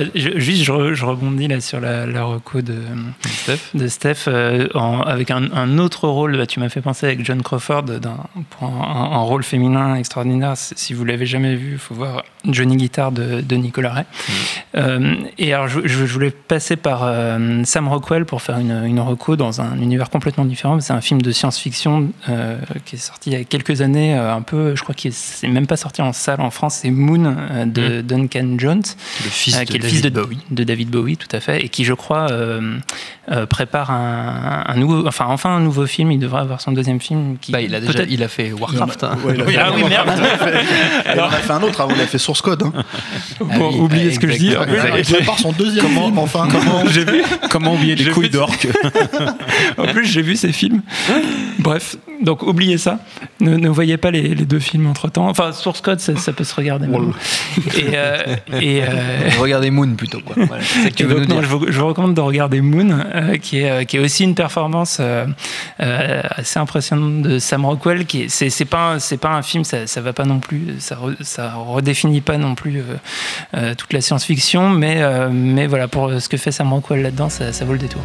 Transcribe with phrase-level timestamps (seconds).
[0.00, 2.74] bah, juste, je, rebondis là sur la, la reco de
[3.26, 4.68] Steph, de Steph euh,
[5.06, 6.36] avec un, autre rôle.
[6.38, 7.84] Bah, tu m'as fait penser avec John Crawford
[8.50, 10.54] pour un, rôle féminin extraordinaire.
[10.56, 14.04] Si vous l'avez jamais vu, il faut voir Johnny Guitar de, de Nicolas Ray.
[14.04, 14.32] Mm.
[14.76, 19.00] Euh, et alors, je, je, voulais passer par euh, Sam Rockwell pour faire une, une
[19.00, 20.80] reco dans un univers complètement différent.
[20.80, 22.08] C'est un film de science-fiction
[22.86, 25.12] qui est sorti il y a quelques années, un peu, je crois qu'il
[25.42, 26.78] n'est même pas sorti en salle en France.
[26.82, 27.36] C'est Moon
[27.66, 28.02] de mm.
[28.02, 28.82] Duncan Jones,
[29.24, 30.38] le fils qui est le fils de, Bowie.
[30.50, 32.28] de David Bowie, tout à fait, et qui, je crois,
[33.48, 36.12] prépare un, un, nouveau, enfin, enfin un nouveau film.
[36.12, 37.36] Il devrait avoir son deuxième film.
[37.40, 39.04] Qui, bah, il a déjà, il a fait Warcraft.
[39.04, 40.10] ah oui, merde.
[41.06, 42.62] Alors, on a fait un autre avant, il a fait Source Code.
[42.62, 42.72] Hein.
[43.40, 44.54] Bon, ah oubliez ce que je dis.
[44.96, 46.48] Il prépare son deuxième comment, film, enfin.
[46.50, 48.68] Comment, j'ai vu, comment oublier les couilles d'orque
[49.78, 50.82] En plus, j'ai vu ces films.
[51.58, 52.98] Bref, donc oubliez ça.
[53.40, 55.28] Ne, ne voyez pas les, les, deux films entre temps.
[55.28, 56.86] Enfin, Source Code, ça, ça peut se regarder.
[56.86, 58.86] Et, euh, et euh...
[59.40, 60.20] regardez Moon plutôt.
[60.20, 60.36] Quoi.
[60.46, 60.62] Voilà,
[60.96, 63.96] que donc, non, je, vous, je, vous, recommande de regarder Moon, euh, qui, est, qui
[63.96, 65.26] est aussi une performance euh,
[65.80, 68.06] euh, assez impressionnante de Sam Rockwell.
[68.06, 70.96] Qui c'est, c'est pas c'est pas un film, ça, ça va pas non plus, ça,
[70.96, 72.82] re, ça redéfinit pas non plus
[73.76, 77.64] toute la science-fiction, mais mais voilà pour ce que fait Sam Rockwell là-dedans, ça, ça
[77.64, 78.02] vaut le détour.